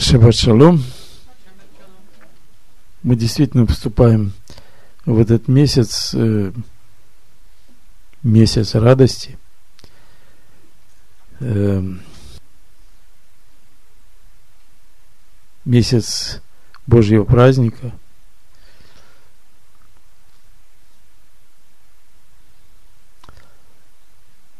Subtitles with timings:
[0.00, 0.84] Шаббат шалом.
[3.02, 4.32] Мы действительно вступаем
[5.04, 6.52] в этот месяц, э,
[8.22, 9.36] месяц радости.
[11.40, 11.82] Э,
[15.64, 16.42] месяц
[16.86, 17.92] Божьего праздника.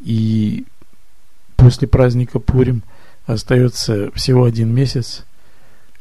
[0.00, 0.66] И
[1.54, 2.82] после праздника Пурим
[3.26, 5.24] остается всего один месяц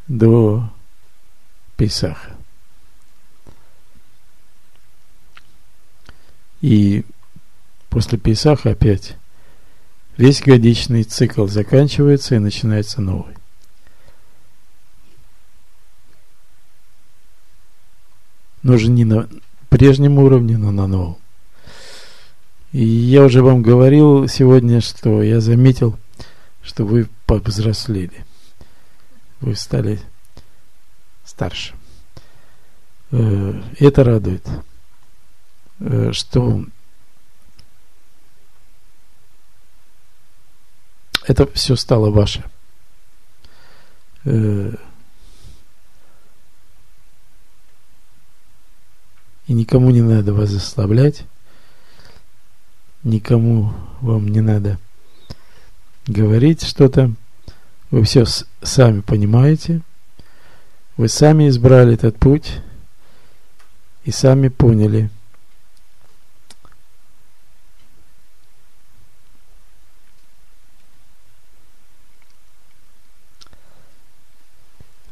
[0.08, 0.70] до
[1.76, 2.36] Песаха.
[6.62, 7.06] И
[7.90, 9.16] после Песаха опять
[10.18, 13.36] весь годичный цикл заканчивается и начинается новый.
[18.64, 19.30] Но уже не на
[19.70, 21.18] прежнем уровне, но на новом.
[22.72, 25.98] И я уже вам говорил сегодня, что я заметил,
[26.62, 28.26] что вы повзрослели
[29.40, 30.00] вы стали
[31.26, 31.76] старше.
[33.12, 34.46] Э, это радует,
[35.80, 36.66] э, что
[41.26, 42.44] это все стало ваше.
[44.26, 44.74] Э,
[49.48, 51.24] и никому не надо вас заставлять,
[53.04, 54.78] никому вам не надо
[56.08, 57.14] говорить что-то.
[57.90, 58.26] Вы все
[58.62, 59.82] сами понимаете,
[60.98, 62.60] вы сами избрали этот путь
[64.04, 65.10] и сами поняли.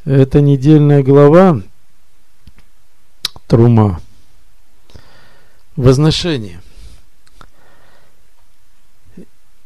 [0.03, 1.61] Это недельная глава
[3.47, 4.01] Трума.
[5.77, 6.61] Возношение.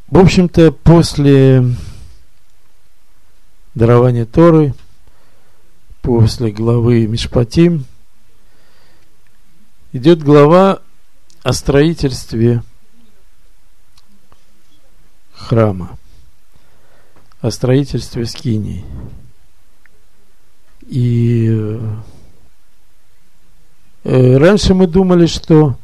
[0.08, 1.64] В общем-то, после
[3.80, 4.76] дарование Торы,
[6.02, 7.86] после главы Мишпатим,
[9.94, 10.82] идет глава
[11.44, 12.62] о строительстве
[15.34, 15.98] храма,
[17.40, 18.84] о строительстве скиней.
[20.86, 21.48] И
[24.04, 25.78] э, раньше мы думали, что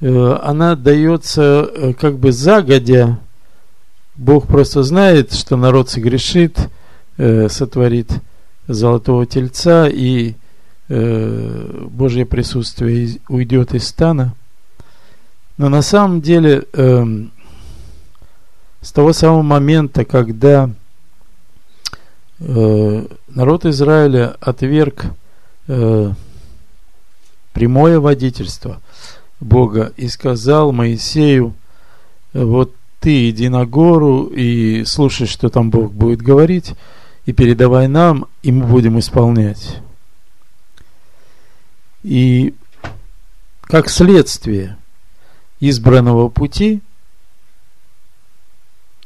[0.00, 3.20] э, она дается э, как бы загодя.
[4.16, 6.68] Бог просто знает, что народ согрешит–
[7.20, 8.10] э, сотворит
[8.66, 10.34] золотого тельца, и
[10.88, 14.34] э, Божье присутствие уйдет из стана.
[15.58, 17.04] Но на самом деле, э,
[18.80, 20.70] с того самого момента, когда
[22.38, 25.04] э, народ Израиля отверг
[25.68, 26.12] э,
[27.52, 28.80] прямое водительство
[29.40, 31.54] Бога и сказал Моисею,
[32.32, 36.74] вот ты иди на гору и слушай, что там Бог будет говорить,
[37.26, 39.78] и передавай нам, и мы будем исполнять.
[42.02, 42.54] И
[43.62, 44.76] как следствие
[45.60, 46.80] избранного пути,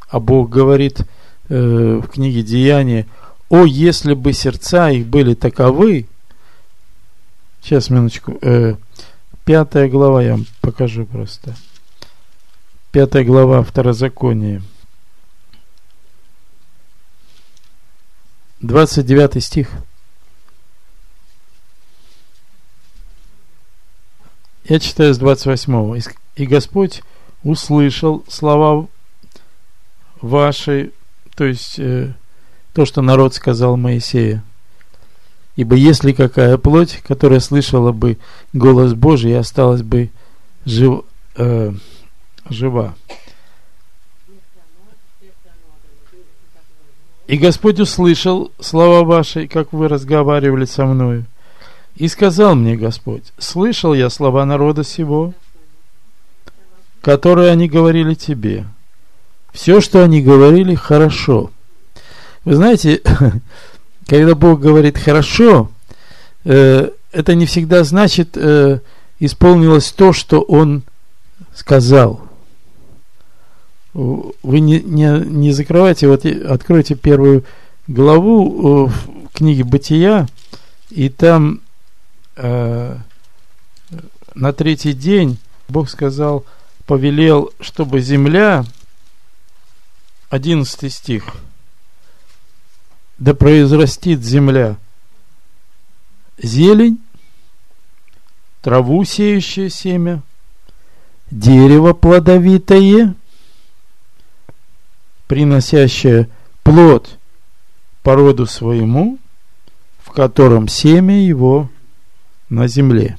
[0.09, 1.01] а Бог говорит
[1.49, 3.07] э, в книге Деяния,
[3.49, 6.07] о, если бы сердца их были таковы,
[7.61, 8.77] сейчас, минуточку, э,
[9.45, 11.57] пятая глава я вам покажу просто.
[12.93, 14.63] Пятая глава Второзакония.
[18.61, 19.71] 29 стих.
[24.65, 26.01] Я читаю с 28.
[26.37, 27.03] «И Господь
[27.43, 28.89] услышал слова
[30.21, 30.93] ваши,
[31.37, 32.15] то есть э,
[32.73, 34.43] то, что народ сказал Моисею.
[35.57, 38.19] Ибо если какая плоть, которая слышала бы
[38.53, 40.11] голос Божий, осталась бы
[40.65, 41.05] жив,
[41.37, 41.73] э,
[42.49, 42.95] жива,
[47.27, 51.25] И Господь услышал слова ваши, как вы разговаривали со мною.
[51.97, 55.33] И сказал мне Господь, слышал я слова народа сего,
[57.01, 58.67] которые они говорили тебе.
[59.53, 61.51] Все, что они говорили, хорошо.
[62.45, 63.01] Вы знаете,
[64.07, 65.71] когда Бог говорит хорошо,
[66.45, 68.81] э, это не всегда значит э,
[69.21, 70.83] исполнилось то, что Он
[71.55, 72.24] сказал
[73.95, 77.45] вы не, не, не закрывайте, вот откройте первую
[77.87, 80.27] главу в книге Бытия,
[80.91, 81.61] и там
[82.37, 82.97] э,
[84.35, 85.39] на третий день
[85.69, 86.45] Бог сказал,
[86.87, 88.65] повелел, чтобы земля,
[90.31, 91.37] 11 стих,
[93.19, 94.77] да произрастит земля
[96.37, 96.99] зелень,
[98.61, 100.21] траву сеющее семя,
[101.31, 103.15] дерево плодовитое–
[105.27, 106.29] приносящее
[106.63, 107.19] плод
[108.03, 109.19] породу своему,
[109.99, 111.71] в котором семя его
[112.49, 113.19] на земле.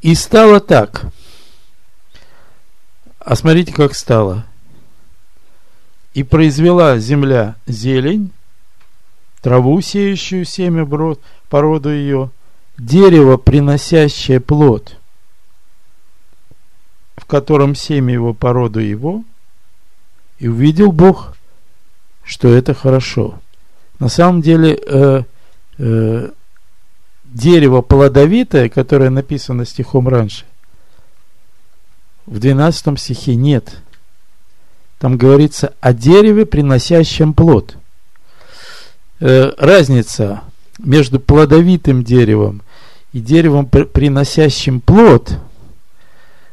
[0.00, 1.06] И стало так.
[3.18, 4.44] А смотрите, как стало.
[6.12, 8.30] И произвела земля зелень,
[9.40, 12.30] траву, сеющую семя брод, породу ее,
[12.76, 14.98] дерево, приносящее плод,
[17.16, 19.24] в котором семя его породу его,
[20.44, 21.34] и увидел Бог,
[22.22, 23.40] что это хорошо.
[23.98, 25.22] На самом деле, э,
[25.78, 26.30] э,
[27.24, 30.44] дерево плодовитое, которое написано стихом раньше,
[32.26, 33.78] в 12 стихе нет.
[34.98, 37.78] Там говорится о дереве, приносящем плод.
[39.20, 40.42] Э, разница
[40.76, 42.60] между плодовитым деревом
[43.14, 45.38] и деревом, приносящим плод,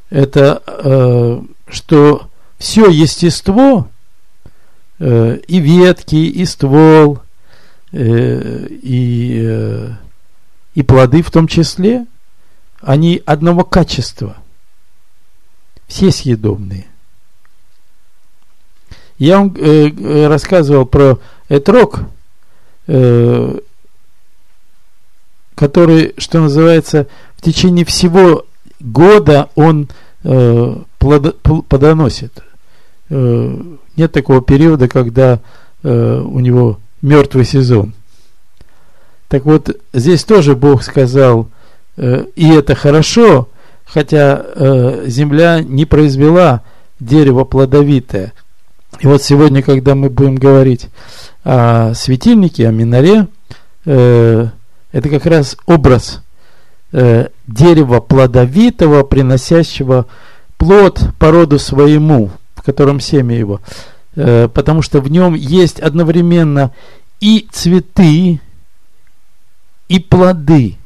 [0.09, 2.30] это э, что
[2.61, 3.89] все естество,
[4.99, 7.19] э, и ветки, и ствол,
[7.91, 9.89] э, и, э,
[10.75, 12.05] и плоды в том числе,
[12.79, 14.37] они одного качества.
[15.87, 16.85] Все съедобные.
[19.17, 21.17] Я вам э, э рассказывал про
[21.49, 22.01] этрог,
[22.85, 23.57] э,
[25.55, 27.07] который, что называется,
[27.37, 28.45] в течение всего
[28.79, 29.89] года он
[30.23, 32.43] э, плодоносит.
[33.13, 33.57] Э,
[33.97, 35.39] нет такого периода, когда
[35.83, 37.93] э, у него мертвый сезон.
[39.27, 41.49] Так вот, здесь тоже Бог сказал,
[41.97, 43.49] э, и это хорошо,
[43.83, 44.45] хотя
[45.05, 46.61] земля не произвела
[47.01, 48.31] дерево плодовитое.
[49.01, 50.87] И вот сегодня, когда мы будем говорить
[51.43, 53.27] о светильнике, о минаре,
[53.83, 54.53] это
[54.91, 56.21] как раз образ
[56.93, 60.05] дерева плодовитого, приносящего
[60.57, 62.31] плод по роду своему,
[62.61, 63.59] в котором семя его.
[64.15, 66.71] Э, потому что в нем есть одновременно
[67.19, 68.39] и цветы,
[69.87, 70.77] и плоды.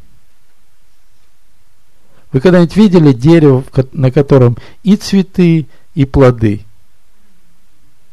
[2.32, 6.66] Вы когда-нибудь видели дерево, на котором и цветы, и плоды?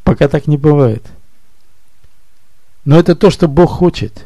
[0.02, 1.04] Пока так не бывает.
[2.84, 4.24] Но это то, что Бог хочет.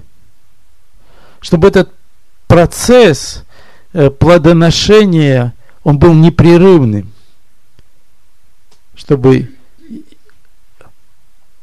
[1.40, 1.92] Чтобы этот
[2.46, 3.44] процесс
[3.92, 5.54] э, плодоношения,
[5.84, 7.12] он был непрерывным.
[8.96, 9.50] Чтобы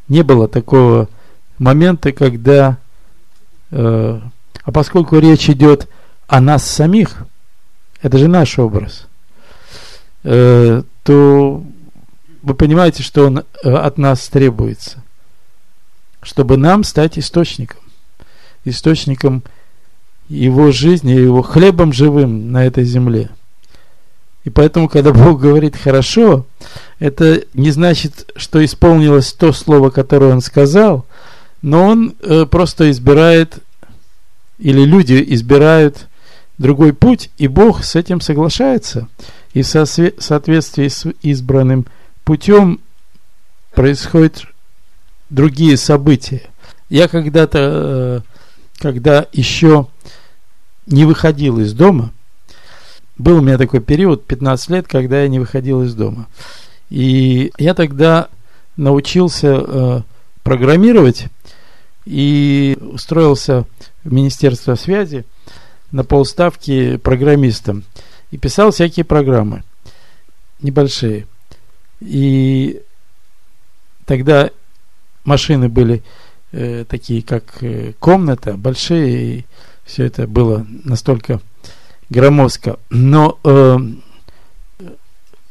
[0.07, 1.09] не было такого
[1.57, 2.77] момента, когда,
[3.71, 4.21] э,
[4.63, 5.89] а поскольку речь идет
[6.27, 7.25] о нас самих,
[8.01, 9.07] это же наш образ,
[10.23, 11.63] э, то
[12.43, 15.03] вы понимаете, что он э, от нас требуется,
[16.21, 17.79] чтобы нам стать источником,
[18.65, 19.43] источником
[20.29, 23.29] его жизни, его хлебом живым на этой земле.
[24.43, 26.45] И поэтому, когда Бог говорит хорошо,
[26.99, 31.05] это не значит, что исполнилось то слово, которое Он сказал,
[31.61, 33.59] но Он э, просто избирает,
[34.59, 36.07] или люди избирают
[36.57, 39.07] другой путь, и Бог с этим соглашается.
[39.53, 41.85] И в соответствии с избранным
[42.23, 42.79] путем
[43.73, 44.43] происходят
[45.29, 46.41] другие события.
[46.89, 48.21] Я когда-то, э,
[48.79, 49.87] когда еще
[50.85, 52.11] не выходил из дома,
[53.17, 56.27] был у меня такой период, 15 лет, когда я не выходил из дома.
[56.89, 58.29] И я тогда
[58.75, 60.01] научился э,
[60.43, 61.27] программировать
[62.05, 63.65] и устроился
[64.03, 65.25] в Министерство связи
[65.91, 67.83] на полставки программистом.
[68.31, 69.63] И писал всякие программы
[70.59, 71.27] небольшие.
[71.99, 72.81] И
[74.05, 74.49] тогда
[75.23, 76.03] машины были
[76.51, 79.45] э, такие, как э, комната, большие, и
[79.85, 81.41] все это было настолько
[82.13, 82.77] громоздко.
[82.89, 83.77] Но э,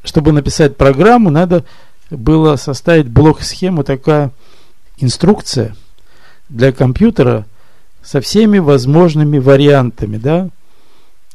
[0.04, 1.64] чтобы написать программу, надо
[2.10, 4.30] было составить блок-схему, такая
[4.98, 5.76] инструкция
[6.48, 7.46] для компьютера
[8.02, 10.48] со всеми возможными вариантами, да.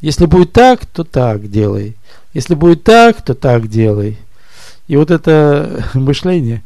[0.01, 1.96] Если будет так, то так делай.
[2.34, 4.17] Если будет так, то так делай.
[4.88, 6.63] И вот это мышление,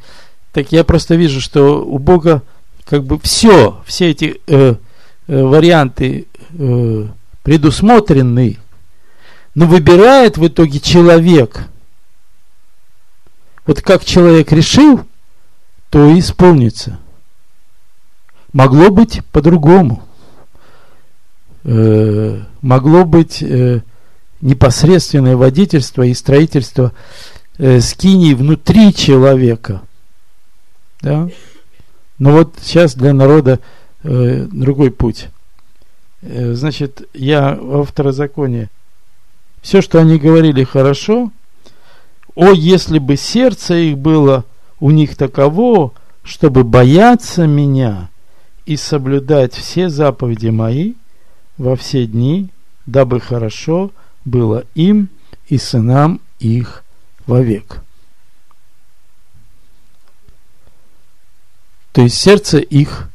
[0.53, 2.41] так я просто вижу, что у Бога
[2.85, 4.75] как бы все, все эти э,
[5.27, 7.07] э, варианты э,
[7.43, 8.57] предусмотрены,
[9.55, 11.67] но выбирает в итоге человек.
[13.65, 15.01] Вот как человек решил,
[15.89, 16.99] то и исполнится.
[18.53, 20.03] Могло быть по-другому.
[21.63, 23.81] Э, могло быть э,
[24.41, 26.93] непосредственное водительство и строительство
[27.57, 29.81] э, скиней внутри человека.
[31.01, 31.29] Да?
[32.17, 33.59] Но вот сейчас для народа
[34.03, 35.29] э, другой путь.
[36.21, 38.69] Э, значит, я во второзаконии.
[39.61, 41.31] Все, что они говорили, хорошо.
[42.35, 44.45] О, если бы сердце их было
[44.79, 48.09] у них таково, чтобы бояться меня
[48.65, 50.93] и соблюдать все заповеди мои
[51.57, 52.49] во все дни,
[52.85, 53.91] дабы хорошо
[54.25, 55.09] было им
[55.47, 56.83] и сынам их
[57.27, 57.83] вовек.
[61.91, 63.09] То есть сердце их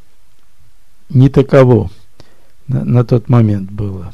[1.08, 1.90] не таково
[2.68, 4.12] на, на тот момент было.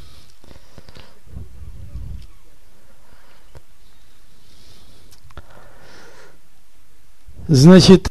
[7.48, 8.10] Значит,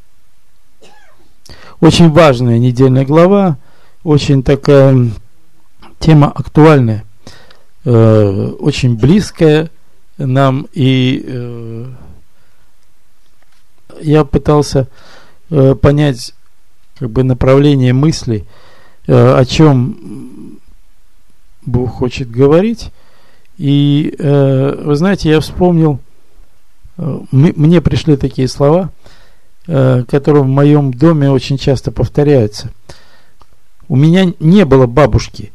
[1.80, 3.58] очень важная недельная глава,
[4.04, 5.10] очень такая
[6.00, 7.06] тема актуальная,
[7.86, 9.72] э, очень близкая
[10.18, 11.86] нам, и э,
[14.02, 14.88] я пытался
[15.50, 16.34] э, понять
[17.00, 18.48] как бы направление мыслей,
[19.08, 20.31] э, о чем
[21.66, 22.92] Бог хочет говорить.
[23.58, 26.00] И э, вы знаете, я вспомнил,
[26.98, 28.90] э, мне пришли такие слова,
[29.68, 32.72] э, которые в моем доме очень часто повторяются.
[33.88, 35.52] У меня не было бабушки,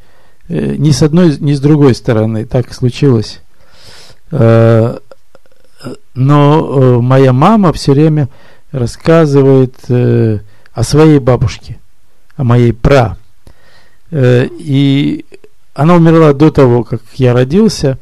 [0.49, 3.41] э, ни с одной, ни с другой стороны, так случилось.
[4.31, 4.99] Э,
[6.15, 8.29] но э, моя мама все время
[8.73, 10.41] рассказывает э,
[10.73, 11.79] о своей бабушке,
[12.37, 13.17] о моей пра.
[14.11, 15.25] Э, и
[15.77, 17.99] она умерла до того, как я родился,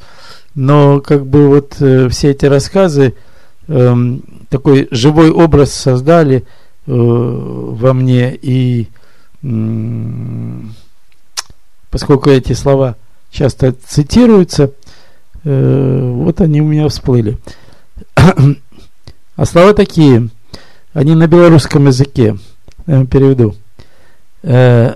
[0.54, 3.14] но как бы вот э, все эти рассказы
[3.68, 6.42] эм, такой живой образ создали э,
[6.86, 8.88] во мне, и
[11.90, 12.96] поскольку эти слова
[13.30, 14.70] часто цитируются,
[15.44, 17.36] вот они у меня всплыли.
[18.14, 20.30] А слова такие,
[20.94, 22.38] они на белорусском языке–
[22.86, 23.54] я переведу.
[24.42, 24.94] Э,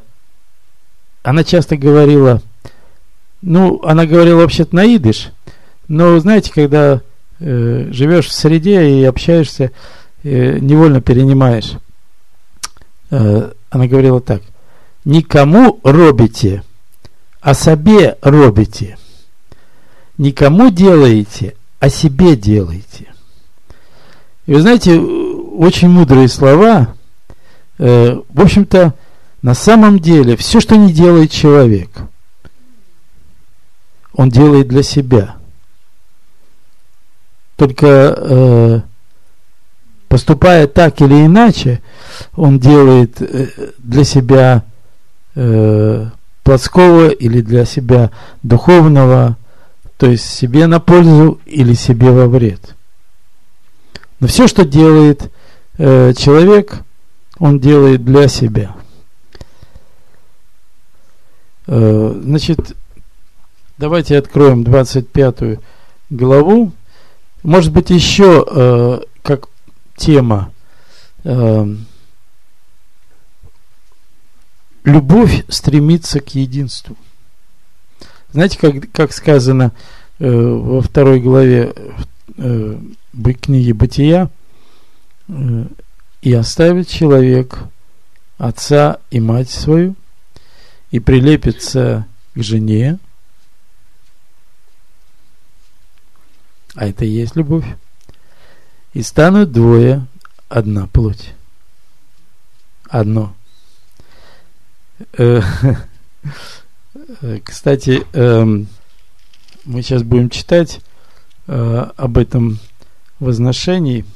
[1.23, 2.43] она часто говорила,
[3.43, 5.31] ну, она говорила вообще-то на идыш,
[5.87, 7.01] но, знаете, когда
[7.41, 9.71] э, живешь в среде и общаешься,
[10.23, 11.73] э, невольно перенимаешь.
[13.11, 14.43] Э, она говорила так,
[15.05, 16.63] никому робите,
[17.41, 18.99] а себе робите.
[20.19, 23.07] Никому делаете, а себе делаете.
[24.47, 26.95] И вы знаете, очень мудрые слова,
[27.79, 28.95] Э, в общем-то,
[29.43, 31.89] на самом деле, все, что не делает человек,
[34.19, 35.37] он делает для себя.
[37.55, 38.81] Только э,
[40.09, 41.81] поступая так или иначе,
[42.35, 43.47] он делает э,
[43.79, 44.65] для себя
[45.37, 46.07] э,
[46.43, 48.11] плотского или для себя
[48.43, 49.37] духовного,
[49.99, 52.75] то есть себе на пользу или себе во вред.
[54.19, 55.31] Но все, что делает
[55.79, 56.75] э, человек,
[57.39, 58.75] он делает для себя.
[61.69, 62.75] Э, значит,
[63.79, 65.61] давайте откроем 25
[66.11, 66.73] главу.
[67.43, 69.49] Может быть, еще э, как
[69.97, 70.53] тема
[71.25, 71.67] э,
[74.85, 76.97] любовь стремится к единству.
[78.33, 79.73] Знаете, как, как сказано
[80.19, 81.73] во второй главе
[83.41, 84.29] книги Бытия,
[86.23, 87.59] и оставит человек
[88.37, 89.95] отца и мать свою,
[90.91, 92.99] и прилепится к жене,
[96.79, 97.67] а это и есть любовь,
[98.95, 100.07] и станут двое,
[100.49, 101.35] одна плоть.
[102.89, 103.35] Одно.
[105.17, 105.41] Э,
[107.45, 108.69] кстати, эм,
[109.65, 110.81] мы сейчас будем читать
[111.47, 112.59] э, об этом
[113.19, 114.05] возношении–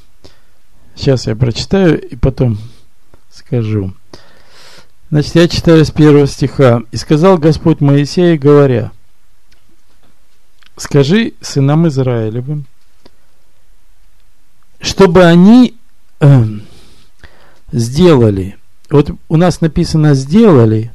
[0.95, 2.57] Сейчас я прочитаю и потом
[3.31, 3.93] скажу.
[5.09, 6.81] Значит, я читаю с первого стиха.
[6.91, 8.91] «И сказал Господь Моисею, говоря,
[10.83, 12.65] скажи сынам Израилевым,
[14.79, 15.75] чтобы они
[16.19, 16.43] э,
[17.71, 18.57] сделали,
[18.89, 20.91] вот у нас написано «сделали»,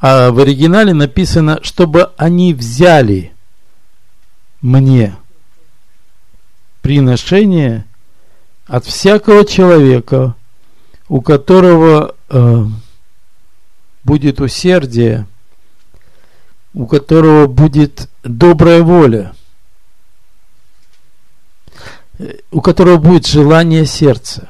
[0.00, 3.32] а в оригинале написано, чтобы они взяли
[4.60, 5.16] мне
[6.82, 7.86] приношение–
[8.66, 10.34] от всякого человека,
[11.08, 12.64] у которого э,
[14.04, 15.26] будет усердие,
[16.74, 19.32] у которого будет добрая воля,
[22.50, 24.48] у которого будет желание сердца.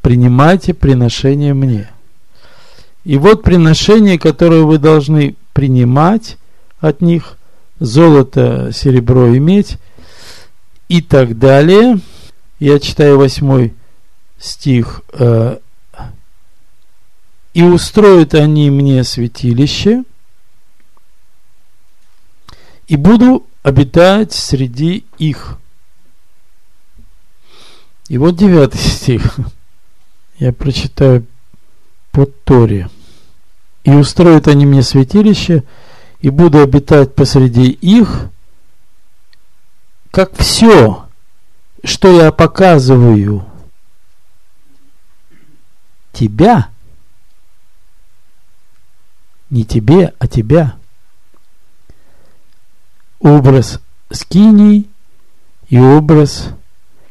[0.00, 1.90] Принимайте приношение мне.
[3.04, 6.36] И вот приношение, которое вы должны принимать
[6.78, 7.36] от них,
[7.80, 9.78] золото, серебро и медь
[10.88, 11.98] и так далее–
[12.58, 13.74] я читаю восьмой
[14.38, 15.02] стих.
[15.12, 15.58] Э,
[17.54, 20.04] «И устроят они мне святилище,
[22.88, 25.58] и буду обитать среди их».
[28.08, 29.38] И вот девятый стих.
[30.38, 31.26] Я прочитаю
[32.10, 32.88] по Торе.
[33.84, 35.64] И устроят они мне святилище,
[36.20, 38.28] и буду обитать посреди их,
[40.10, 41.06] как все,
[41.84, 43.46] что я показываю
[46.12, 46.70] тебя,
[49.48, 50.76] не тебе, а тебя.
[53.20, 54.88] Образ скиней
[55.68, 56.50] и образ,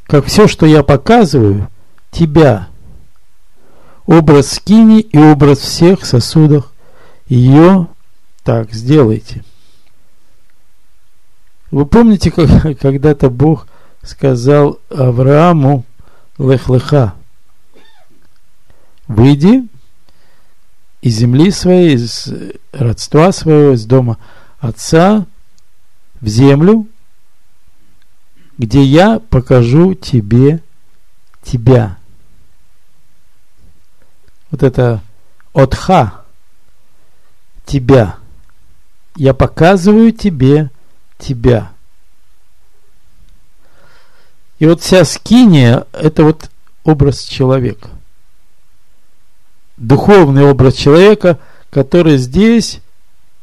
[0.05, 1.69] как все, что я показываю,
[2.11, 2.69] тебя.
[4.05, 6.71] Образ скини и образ всех сосудов
[7.27, 7.87] ее
[8.43, 9.43] так сделайте.
[11.71, 13.67] Вы помните, как когда-то Бог
[14.01, 15.83] сказал Аврааму
[16.37, 17.13] Лех-Леха,
[19.07, 19.67] выйди
[21.01, 22.33] из земли своей, из
[22.71, 24.17] родства своего, из дома
[24.59, 25.25] отца
[26.21, 26.87] в землю,
[28.57, 30.61] где я покажу тебе
[31.43, 31.97] тебя.
[34.49, 35.01] Вот это
[35.53, 36.25] отха,
[37.65, 38.17] тебя.
[39.15, 40.71] Я показываю тебе
[41.17, 41.71] тебя.
[44.59, 46.49] И вот вся скиния– это вот
[46.83, 47.89] образ человека.
[49.77, 52.81] Духовный образ человека, который здесь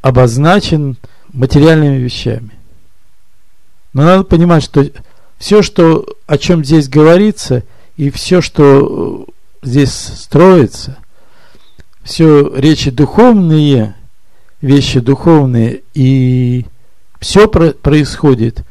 [0.01, 0.97] обозначен
[1.31, 2.51] материальными вещами.
[3.95, 4.85] Но надо понимать, что
[5.37, 7.63] все, что, о чем здесь говорится,
[7.95, 9.25] и все, что
[9.63, 10.97] э, здесь строится,
[12.03, 13.95] все речи духовные,
[14.59, 16.65] вещи духовные, и
[17.21, 18.65] все про происходит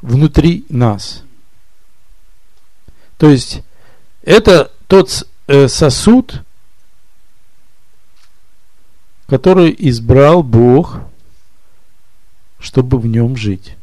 [0.00, 1.24] внутри нас.
[3.16, 3.62] То есть
[4.22, 6.44] это тот э, сосуд,
[9.26, 11.00] который избрал Бог,
[12.60, 13.74] чтобы в нем жить.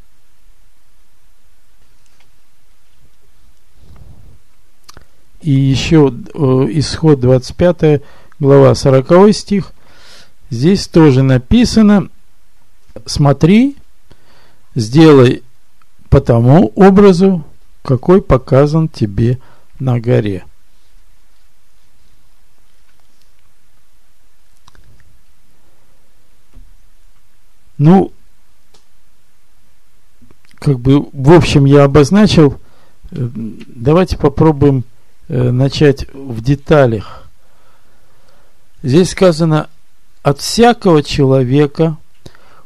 [5.46, 6.40] И еще э,
[6.72, 8.02] исход 25
[8.40, 9.74] глава 40 стих.
[10.50, 12.10] Здесь тоже написано,
[13.06, 13.78] смотри,
[14.74, 15.44] сделай
[16.10, 17.46] по тому образу,
[17.84, 19.38] какой показан тебе
[19.78, 20.46] на горе.
[27.78, 28.12] Ну,
[30.56, 32.60] как бы, в общем, я обозначил.
[33.12, 34.86] Э, давайте попробуем
[35.28, 37.28] начать в деталях.
[38.84, 39.70] Здесь сказано
[40.22, 41.98] от всякого человека,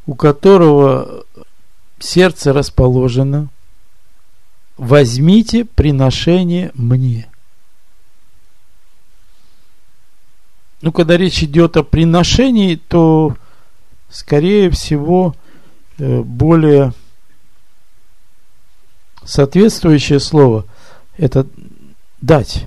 [0.06, 1.24] у которого
[1.98, 3.48] сердце расположено,
[4.76, 7.28] возьмите приношение мне.
[10.82, 13.36] Ну, когда речь идет о приношении, то,
[14.08, 15.36] скорее всего,
[15.98, 16.94] э, более
[19.24, 20.64] соответствующее слово–
[21.18, 21.46] это
[22.20, 22.66] дать.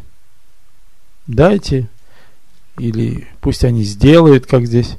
[1.27, 1.89] Дайте,
[2.77, 4.97] или пусть они сделают, как здесь.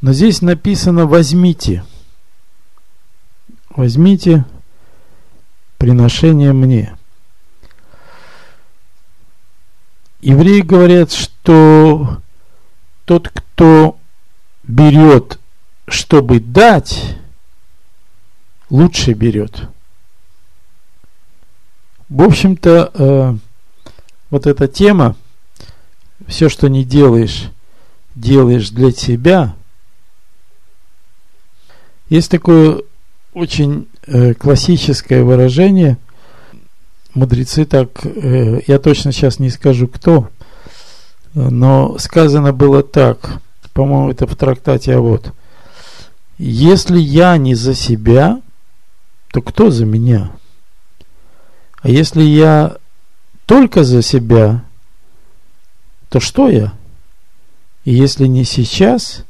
[0.00, 1.84] Но здесь написано «возьмите».
[3.70, 4.46] Возьмите
[5.76, 6.96] приношение мне.
[10.20, 12.22] Евреи говорят, что
[13.04, 13.98] тот, кто
[14.62, 15.38] берет,
[15.86, 17.18] чтобы дать,
[18.70, 19.68] лучше берет.
[22.08, 23.36] В общем-то, э,
[24.30, 25.16] вот эта тема,
[26.26, 27.50] все, что не делаешь,
[28.14, 29.54] делаешь для себя.
[32.08, 32.82] Есть такое
[33.34, 35.98] очень э, классическое выражение.
[37.14, 40.30] Мудрецы так, э, я точно сейчас не скажу кто,
[41.34, 43.40] но сказано было так,
[43.72, 45.32] по-моему, это в трактате а вот.
[46.38, 48.40] Если я не за себя,
[49.28, 50.32] то кто за меня?
[51.82, 52.76] А если я
[53.46, 54.64] только за себя,
[56.08, 56.74] то что я?
[57.84, 59.24] И если не сейчас,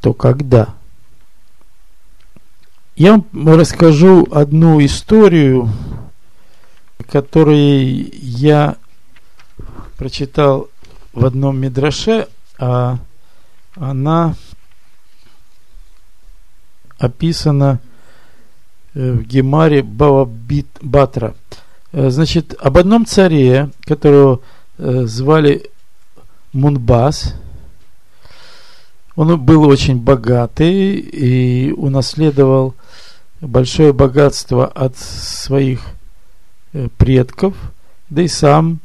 [0.00, 0.74] то когда?
[2.96, 5.70] Я вам расскажу одну историю,
[7.10, 8.76] которую я
[9.96, 10.68] прочитал
[11.12, 12.98] в одном мидраше, а
[13.74, 14.34] она
[16.98, 17.80] описана
[18.94, 21.34] э, в Гемаре Бавабит Батра.
[21.92, 24.40] Э, значит, об одном царе, которого
[24.78, 25.70] э, звали
[26.52, 27.34] Мунбас,
[29.14, 32.74] он был очень богатый и унаследовал
[33.42, 35.82] большое богатство от своих
[36.72, 37.54] э, предков,
[38.10, 38.80] да и сам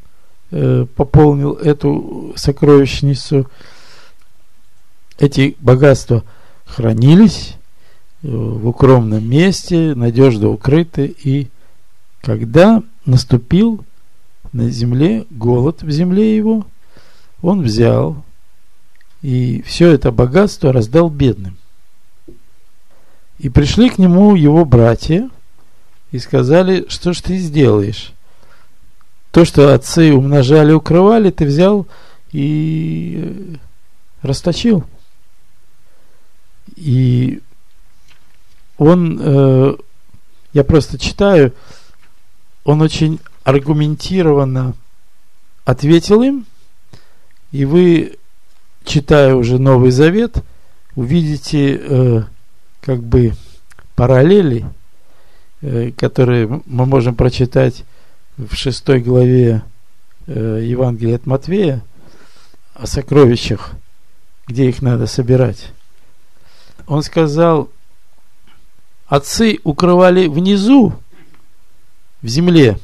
[0.95, 3.49] пополнил эту сокровищницу.
[5.19, 6.23] Эти богатства
[6.65, 7.55] хранились
[8.21, 11.49] в укромном месте, надежно укрыты, и
[12.21, 13.83] когда наступил
[14.53, 16.67] на земле голод в земле его,
[17.41, 18.23] он взял
[19.21, 21.57] и все это богатство раздал бедным.
[23.39, 25.29] И пришли к нему его братья
[26.11, 28.13] и сказали, что ж ты сделаешь?
[29.31, 31.85] То, что отцы умножали, укрывали, ты взял
[32.31, 33.55] и э,
[34.21, 34.83] расточил.
[36.75, 37.41] И
[38.77, 39.75] он, э,
[40.53, 41.53] я просто читаю,
[42.67, 44.75] он очень аргументированно
[45.63, 46.45] ответил им,
[47.53, 48.17] и вы,
[48.83, 50.43] читая уже Новый Завет,
[50.93, 52.23] увидите э,
[52.81, 53.35] как бы
[53.95, 54.65] параллели,
[55.61, 57.85] э, которые мы можем прочитать
[58.35, 59.61] в шестой главе
[60.25, 61.85] э, Евангелия от Матвея
[62.73, 63.71] о сокровищах,
[64.45, 65.69] где их надо собирать.
[66.85, 67.69] Он сказал,
[69.07, 70.95] отцы укрывали внизу,
[72.21, 72.79] в земле,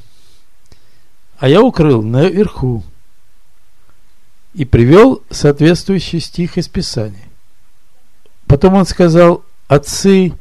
[1.37, 2.83] а я укрыл наверху.
[4.53, 7.27] И привел соответствующий стих из Писания.
[8.45, 10.33] Потом он сказал, отцы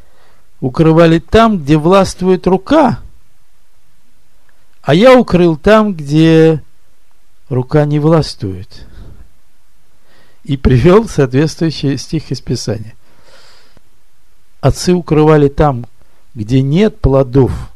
[0.60, 3.00] укрывали там, где властвует рука,
[4.82, 6.62] а я укрыл там, где
[7.48, 8.86] рука не властвует.
[10.44, 12.94] И привел соответствующий стих из Писания.
[14.60, 15.86] Отцы укрывали там,
[16.34, 17.71] где нет плодов,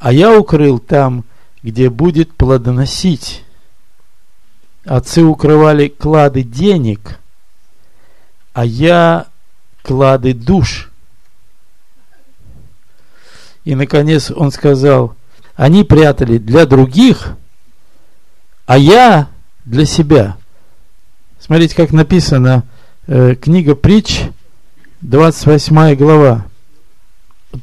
[0.00, 1.24] а я укрыл там,
[1.62, 3.44] где будет плодоносить.
[4.84, 7.20] Отцы укрывали клады денег,
[8.54, 9.26] а я
[9.82, 10.90] клады душ.
[13.64, 15.16] И, наконец, он сказал,
[15.54, 17.36] они прятали для других,
[18.64, 19.28] а я
[19.66, 20.38] для себя.
[21.38, 22.64] Смотрите, как написано,
[23.06, 24.22] э, книга притч,
[25.02, 26.46] 28 глава.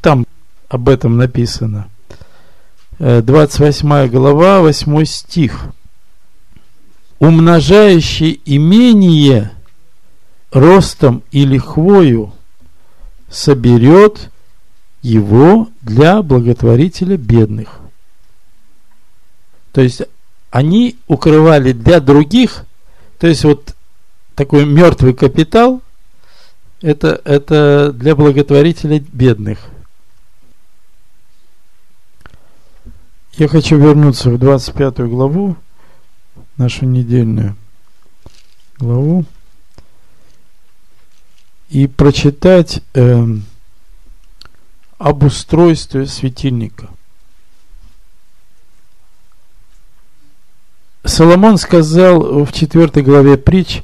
[0.01, 0.27] Там
[0.69, 1.87] об этом написано.
[2.99, 5.65] 28 э, глава, 8 стих.
[7.19, 9.51] Умножающий имение
[10.51, 12.33] ростом и лихвою
[13.29, 14.29] соберет
[15.01, 17.79] его для благотворителя бедных.
[19.71, 20.01] То есть
[20.49, 22.65] они укрывали для других,
[23.19, 23.75] то есть вот
[24.35, 25.81] такой мертвый капитал,
[26.81, 29.59] это, это для благотворителей бедных.
[33.37, 35.55] Я хочу вернуться в 25 главу,
[36.57, 37.55] нашу недельную
[38.79, 39.25] главу,
[41.69, 43.27] и прочитать э,
[44.97, 46.89] об устройстве светильника.
[51.03, 53.83] Соломон сказал в 4 главе притч,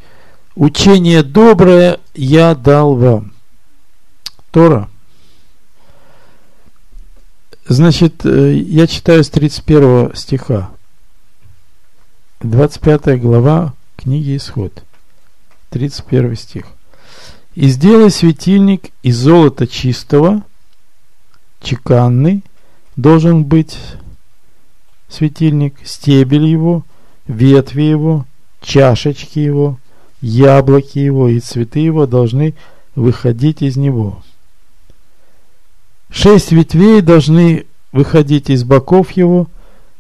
[0.56, 3.34] «Учение доброе я дал вам».
[4.50, 4.89] Тора–
[7.65, 10.71] Значит, э, я читаю с 31 стиха.
[12.41, 14.84] 25 глава книги Исход.
[15.69, 16.65] 31 стих.
[17.56, 20.43] «И сделай светильник из золота чистого,
[21.62, 22.43] чеканный,
[22.97, 23.78] должен быть
[25.08, 26.84] светильник, стебель его,
[27.28, 28.26] ветви его,
[28.62, 29.80] чашечки его,
[30.19, 32.56] яблоки его и цветы его должны
[32.93, 34.21] выходить из него».
[36.13, 39.47] Шесть ветвей должны выходить из боков его,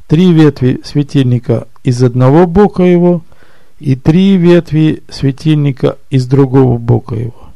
[0.05, 3.23] три ветви светильника из одного бока его
[3.79, 7.49] и три ветви светильника из другого бока его.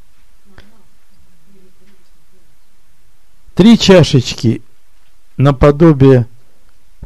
[3.53, 4.63] Три чашечки
[5.37, 6.25] наподобие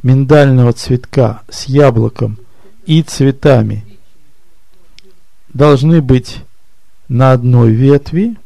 [0.04, 2.40] миндального цветка с яблоком
[2.86, 3.86] и цветами
[5.50, 6.38] должны быть
[7.10, 8.38] на одной ветви–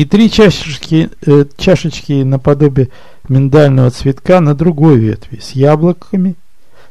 [0.00, 2.88] и три чашечки, э, чашечки наподобие
[3.28, 6.36] миндального цветка на другой ветви с яблоками,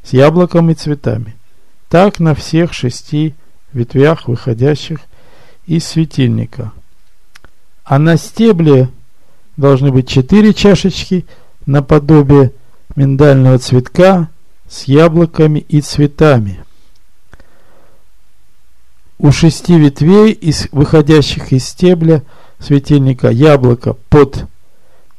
[0.04, 1.36] с яблоком и цветами.
[1.88, 3.34] Так на всех шести
[3.74, 5.00] ветвях, выходящих
[5.65, 6.72] из светильника.
[7.84, 8.89] А на стебле
[9.58, 11.26] должны быть четыре чашечки
[11.65, 12.52] наподобие
[12.95, 14.30] миндального цветка
[14.69, 16.63] с яблоками и цветами.
[19.17, 22.24] У шести ветвей, из, выходящих из стебля,
[22.60, 24.45] светильника яблоко под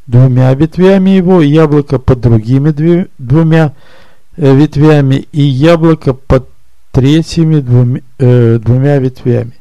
[0.06, 3.74] двумя ветвями его, яблоко под другими двумя
[4.36, 6.48] э, ветвями и яблоко под
[6.92, 9.52] третьими двумя, э, двумя ветвями.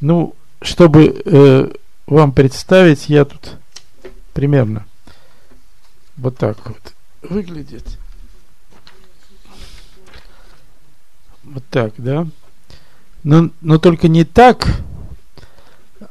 [0.00, 1.70] Ну, чтобы э,
[2.06, 3.56] вам представить, я тут
[4.32, 4.84] примерно
[6.16, 7.98] вот так вот выглядит.
[11.42, 12.26] Вот так, да?
[13.22, 14.66] Но, но только не так,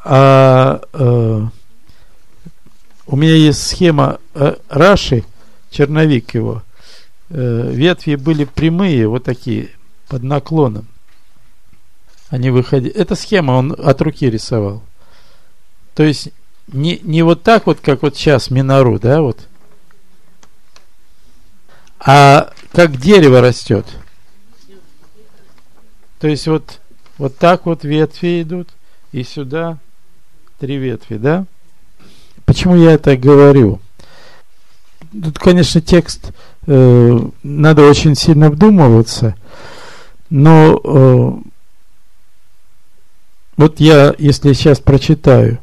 [0.03, 1.41] а э,
[3.07, 5.23] у меня есть схема э, Раши,
[5.69, 6.63] черновик его.
[7.29, 9.69] э, ветви были прямые, вот такие,
[10.07, 10.87] под наклоном.
[12.29, 12.91] Они выходили.
[12.93, 14.83] Эта схема он от руки рисовал.
[15.95, 16.29] То есть
[16.67, 19.47] не, не вот так вот, как вот сейчас Минору, да, вот.
[21.99, 23.85] А как дерево растет.
[26.19, 26.79] То есть вот,
[27.17, 28.69] вот так вот ветви идут,
[29.11, 29.77] и сюда
[30.63, 31.45] три ветви, да?
[32.45, 33.81] Почему я это говорю?
[35.11, 36.31] Тут, конечно, текст
[36.67, 39.35] э, надо очень сильно вдумываться,
[40.29, 41.31] но э,
[43.57, 45.59] вот я, если сейчас прочитаю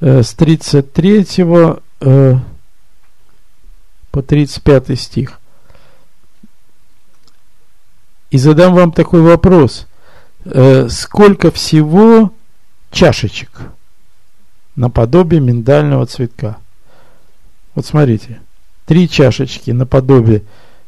[0.00, 1.26] э, с 33
[2.00, 2.34] э,
[4.12, 5.40] по 35 стих,
[8.30, 9.86] и задам вам такой вопрос.
[10.46, 12.32] Э, сколько всего
[12.90, 13.50] чашечек
[14.82, 16.56] наподобие миндального цветка?
[17.76, 18.40] Вот смотрите.
[18.84, 20.42] Три чашечки наподобие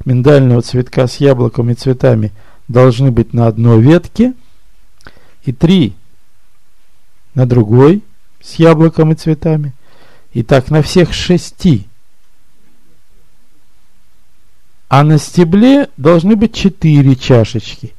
[0.04, 2.33] миндального цветка с яблоком и цветами
[2.66, 4.35] должны быть на одной ветке.
[5.44, 5.94] И три
[7.35, 8.02] на другой
[8.42, 9.72] с яблоком и цветами.
[10.33, 11.87] И так на всех шести.
[14.88, 17.94] А на стебле должны быть четыре чашечки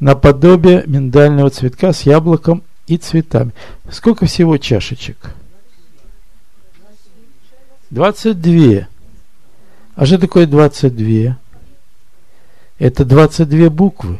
[0.00, 3.52] наподобие миндального цветка с яблоком и цветами.
[3.90, 5.34] Сколько всего чашечек?
[7.90, 8.88] 22.
[9.94, 11.38] А что такое 22?
[12.78, 14.18] Это 22 буквы.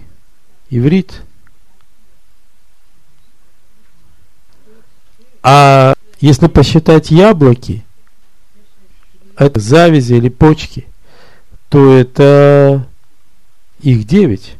[0.71, 1.23] Иврит.
[5.43, 7.85] А если посчитать яблоки,
[9.37, 10.87] это завязи или почки,
[11.69, 12.87] то это
[13.81, 14.57] их 9.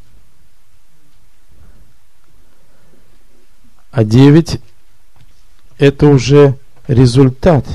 [3.99, 4.61] А 9
[5.79, 6.57] это уже
[6.87, 7.67] результат.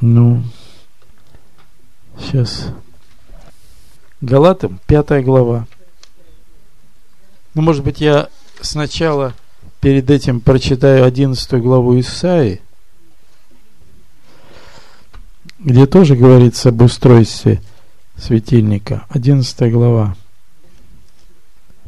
[0.00, 0.42] Ну,
[2.18, 2.66] сейчас.
[4.20, 5.68] Галатам, пятая глава.
[7.54, 8.28] Ну, может быть, я
[8.60, 9.34] сначала
[9.80, 12.60] перед этим прочитаю 11 главу Исаи,
[15.60, 17.62] где тоже говорится об устройстве
[18.16, 19.06] светильника.
[19.10, 20.16] 11 глава.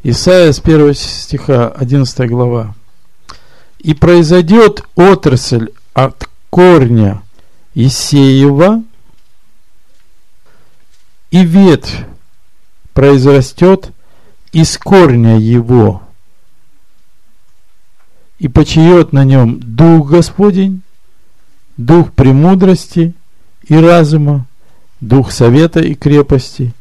[0.02, 2.74] Исаия с 1 стиха, 11 глава.
[3.78, 7.22] «И произойдет отрасль от корня
[7.74, 8.82] Исеева,
[11.30, 12.04] и ветвь
[12.94, 13.92] произрастет
[14.52, 16.02] из корня его,
[18.38, 20.82] и почиет на нем Дух Господень,
[21.76, 23.14] Дух премудрости
[23.68, 24.46] и разума,
[25.00, 26.72] Дух совета и крепости,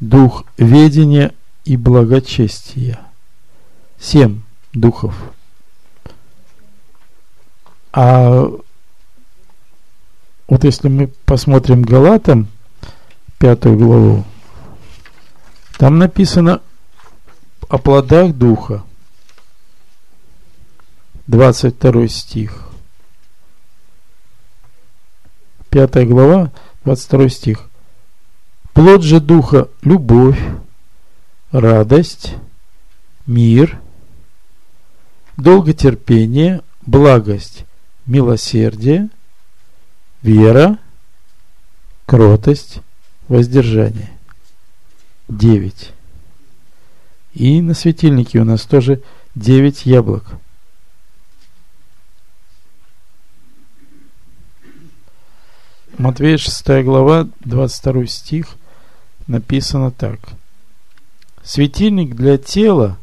[0.00, 1.32] Дух ведения
[1.64, 3.00] и благочестия.
[3.98, 5.14] Семь духов.
[7.92, 8.48] А
[10.48, 12.48] вот если мы посмотрим Галатам,
[13.38, 14.24] пятую главу,
[15.78, 16.60] там написано
[17.68, 18.82] о плодах Духа.
[21.26, 22.68] 22 стих.
[25.70, 26.50] Пятая глава,
[26.84, 27.68] 22 стих.
[28.74, 30.38] Плод же Духа– любовь,
[31.52, 32.34] радость,
[33.26, 33.78] мир,
[35.36, 37.66] долготерпение, благость,
[38.06, 39.10] милосердие,
[40.22, 40.78] вера,
[42.06, 42.80] кротость,
[43.28, 44.10] воздержание.
[45.28, 45.92] Девять.
[47.34, 49.02] И на светильнике у нас тоже
[49.34, 50.26] девять яблок.
[55.98, 58.56] Матвея 6 глава, 22 стих
[59.26, 60.18] написано так–
[61.42, 62.98] Светильник для тела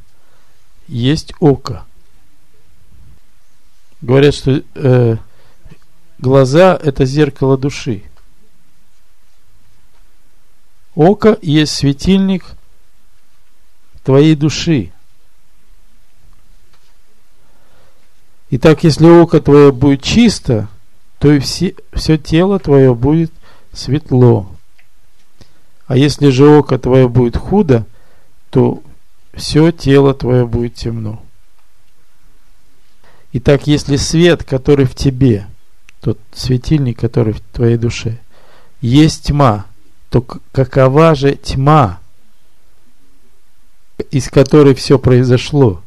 [0.88, 1.86] есть око.
[4.02, 5.18] Говорят, что э,
[6.20, 8.04] глаза это зеркало души.
[10.96, 12.46] Око есть светильник
[14.04, 14.92] твоей души.
[18.52, 20.68] Итак, если око твое будет чисто,
[21.20, 23.32] то и все, все тело твое будет
[23.74, 24.50] светло.
[25.86, 27.86] А если же око твое будет худо,
[28.50, 28.84] то
[29.34, 31.24] все тело твое будет темно.
[33.32, 35.48] Итак, если свет, который в тебе,
[36.02, 38.20] тот светильник, который в твоей душе,
[38.82, 39.66] есть тьма,
[40.10, 42.00] то какова же тьма,
[44.10, 45.84] из которой все произошло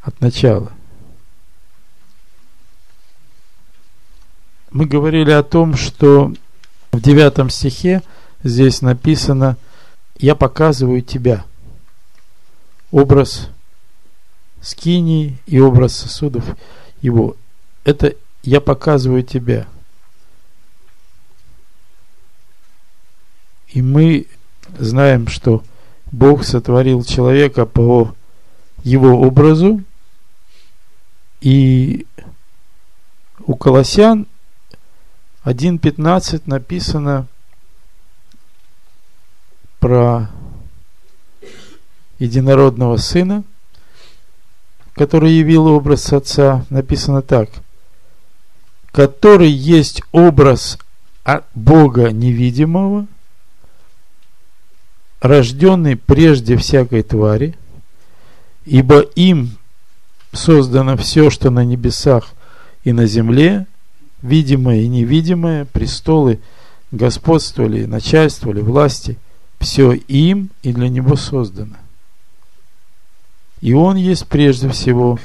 [0.00, 0.72] от начала?
[4.70, 6.32] Мы говорили о том, что
[6.92, 8.02] в девятом стихе
[8.42, 9.58] здесь написано–
[10.18, 11.44] я показываю тебя.
[12.90, 13.48] Образ
[14.60, 16.44] скинии и образ сосудов
[17.00, 17.36] его.
[17.84, 19.66] Это я показываю тебя.
[23.68, 24.26] И мы
[24.78, 25.62] знаем, что
[26.10, 28.14] Бог сотворил человека по
[28.82, 29.82] его образу,
[31.40, 32.06] и
[33.40, 34.26] у Колоссян
[35.44, 37.26] 1.15 написано
[39.78, 40.30] про
[42.18, 43.44] единородного сына,
[44.94, 47.50] который явил образ Отца, написано так,
[48.92, 50.78] который есть образ
[51.54, 53.06] Бога невидимого,
[55.20, 57.56] рожденный прежде всякой твари,
[58.64, 59.58] ибо им
[60.32, 62.30] создано все, что на небесах
[62.84, 63.66] и на земле,
[64.22, 66.40] видимое и невидимое, престолы,
[66.90, 69.18] господствовали, начальствовали, власти,
[69.60, 71.76] все им и для него создано.
[73.60, 75.18] И он есть прежде всего,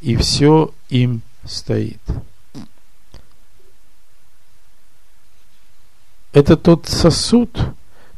[0.00, 2.00] и все им стоит.
[6.32, 7.56] Это тот сосуд,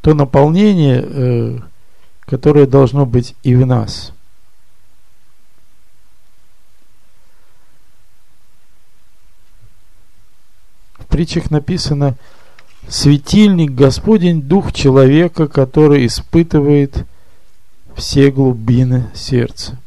[0.01, 1.59] то наполнение, э,
[2.21, 4.13] которое должно быть и в нас.
[10.99, 12.17] В притчах написано
[12.89, 17.05] «Светильник Господень, дух человека, который испытывает
[17.95, 19.79] все глубины сердца».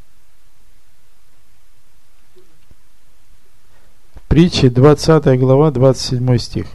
[4.28, 6.68] Притча 20 глава, 27 стих.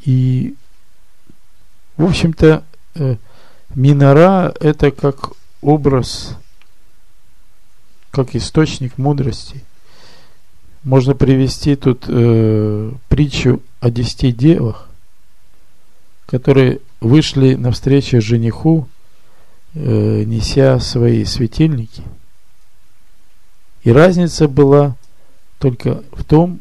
[0.00, 0.56] И,
[1.98, 3.16] в общем-то, э,
[3.74, 6.36] Минора– это как образ,
[8.10, 9.64] как источник мудрости.
[10.88, 14.88] Можно привести тут э, притчу о десяти девах,
[16.24, 18.88] которые вышли навстречу жениху,
[19.74, 22.02] э, неся свои светильники.
[23.82, 24.96] И разница была
[25.58, 26.60] только в том,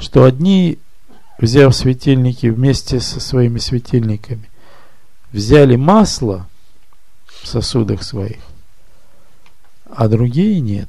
[0.00, 0.80] что одни
[1.38, 4.50] взяв светильники вместе со своими светильниками,
[5.30, 6.48] взяли масло
[7.40, 8.40] в сосудах своих,
[9.88, 10.88] а другие нет.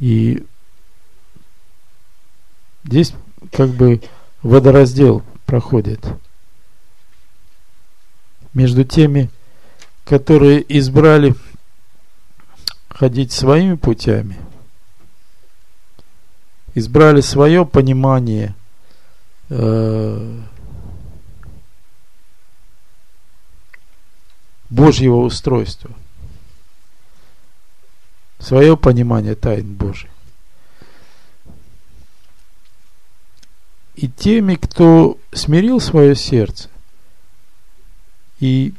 [0.00, 0.44] И
[2.84, 3.12] здесь
[3.52, 4.02] как бы
[4.42, 6.04] водораздел проходит
[8.52, 9.30] между теми,
[10.04, 11.36] которые избрали
[12.88, 14.36] ходить своими путями–
[16.74, 18.54] избрали свое понимание
[19.48, 20.40] э,
[24.68, 25.90] Божьего устройства,
[28.40, 30.10] свое понимание тайн Божьих.
[33.94, 36.70] И теми, кто смирил свое сердце
[38.38, 38.72] и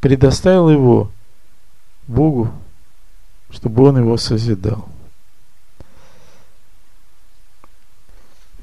[0.00, 1.10] предоставил его
[2.06, 2.52] Богу,
[3.50, 4.86] чтобы он его созидал.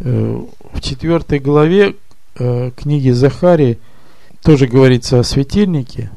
[0.02, 1.96] Э, в четвертой главе
[2.36, 3.80] э, книги Захарии
[4.44, 6.12] тоже говорится о светильнике.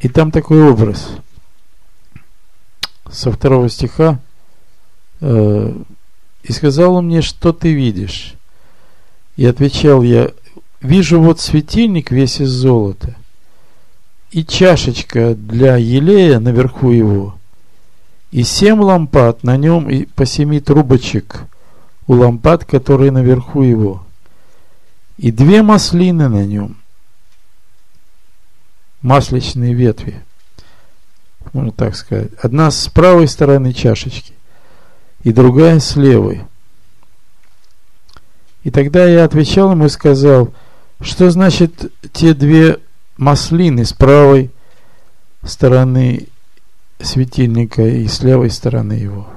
[0.00, 1.10] И там такой образ.
[3.10, 4.18] Со второго стиха.
[5.20, 5.74] Э,
[6.42, 8.34] «И сказал он мне, что ты видишь?»
[9.36, 10.30] И отвечал я,
[10.80, 13.14] «Вижу вот светильник весь из золота,
[14.30, 17.38] и чашечка для елея наверху его,
[18.30, 21.42] и семь лампад на нем, и по семи трубочек
[22.06, 24.06] у лампад, которые наверху его,
[25.18, 26.79] и две маслины на нем,
[29.02, 30.22] масличные ветви,
[31.52, 32.30] можно так сказать.
[32.42, 34.34] Одна с правой стороны чашечки,
[35.22, 36.42] и другая с левой.
[38.62, 40.52] И тогда я отвечал ему и сказал,
[41.00, 42.78] что значит те две
[43.16, 44.50] маслины с правой
[45.42, 46.28] стороны
[47.00, 49.28] светильника и с левой стороны его,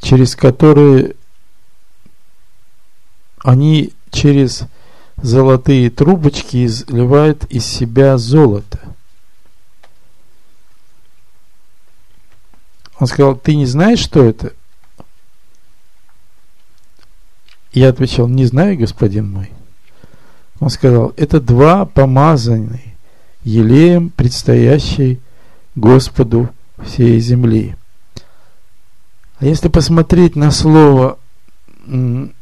[0.00, 1.14] через которые
[3.42, 4.64] они через
[5.22, 8.80] золотые трубочки изливают из себя золото.
[12.98, 14.52] Он сказал, ты не знаешь, что это?
[17.72, 19.50] Я отвечал, не знаю, господин мой.
[20.60, 22.94] Он сказал, это два помазанные
[23.44, 25.18] елеем, предстоящие
[25.74, 26.48] Господу
[26.82, 27.76] всей земли.
[29.38, 31.18] А если посмотреть на слово,
[31.84, 32.32] мы,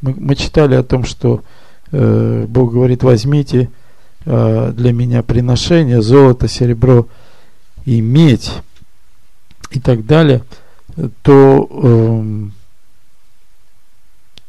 [0.00, 1.44] мы читали о том, что
[1.90, 3.70] Бог говорит, возьмите
[4.24, 7.08] э, для меня приношение, золото, серебро
[7.84, 8.52] и медь
[9.70, 10.42] и так далее,
[11.22, 12.22] то э,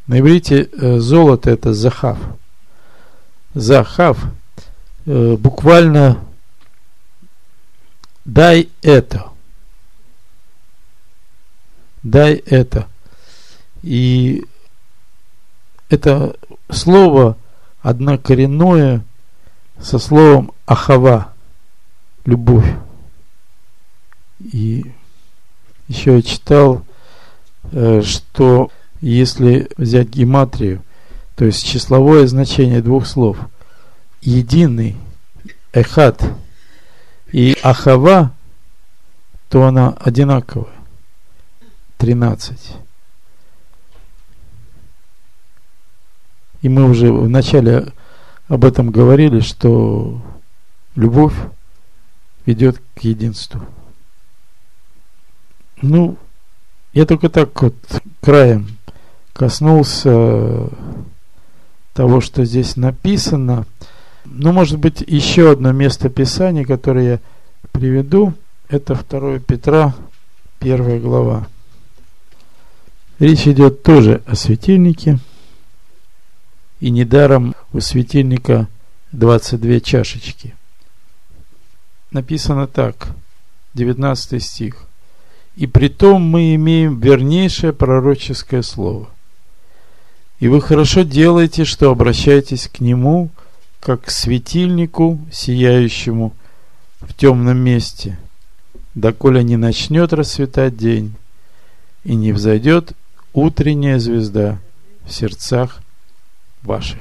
[0.08, 2.18] на иврите э, золото это захав–
[3.58, 4.20] Захав
[5.08, 6.24] э, буквально
[8.24, 9.32] дай это.
[12.04, 12.88] Дай это.
[13.82, 14.46] И
[15.90, 16.36] это
[16.70, 17.38] слово
[17.82, 19.04] однокоренное
[19.80, 21.34] со словом ахава,
[22.26, 22.68] любовь.
[24.40, 24.86] И
[25.88, 26.84] еще я читал,
[27.72, 30.82] э, что если взять гематрию,
[31.36, 33.38] то есть числовое значение двух слов,
[34.22, 34.98] единый,
[35.72, 36.24] эхат
[37.32, 38.34] и ахава,
[39.50, 40.74] то она одинаковая.
[41.98, 42.58] 13.
[46.62, 47.94] И мы уже вначале
[48.48, 50.22] об этом говорили, что
[50.96, 51.36] любовь
[52.46, 53.62] ведет к единству.
[55.82, 56.18] Ну,
[56.94, 57.76] я только так вот
[58.22, 58.78] краем
[59.34, 60.70] коснулся
[61.94, 63.66] того, что здесь написано.
[64.26, 67.20] Ну, может быть, еще одно место Писания, которое я
[67.72, 68.34] приведу,
[68.70, 69.96] это 2 Петра,
[70.60, 71.48] 1 глава.
[73.20, 75.20] Речь идет тоже о светильнике.
[76.80, 78.68] И недаром у светильника
[79.12, 80.56] 22 чашечки.
[82.12, 83.10] Написано так,
[83.74, 84.88] 19 стих.
[85.56, 89.10] И при том мы имеем вернейшее пророческое слово.
[90.40, 93.30] И вы хорошо делаете, что обращаетесь к нему,
[93.80, 96.34] как к светильнику, сияющему
[97.02, 98.20] в темном месте,
[98.94, 101.16] доколе не начнет расцветать день,
[102.04, 102.94] и не взойдет
[103.34, 104.60] утренняя звезда
[105.06, 105.82] в сердцах
[106.64, 107.00] ваших.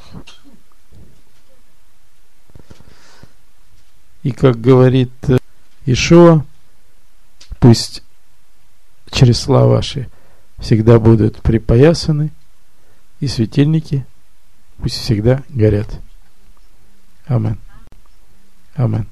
[4.23, 5.37] И как говорит э,
[5.85, 6.45] Ишуа,
[7.61, 8.03] пусть
[9.11, 10.09] чресла ваши
[10.59, 12.33] всегда будут припоясаны,
[13.21, 14.05] и светильники
[14.79, 16.01] пусть всегда горят.
[17.27, 17.59] Амин.
[18.75, 19.07] Амин.